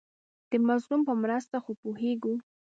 د 0.51 0.51
مظلوم 0.67 1.01
په 1.07 1.13
مرسته 1.23 1.55
خو 1.63 1.71
پوهېږو. 1.81 2.33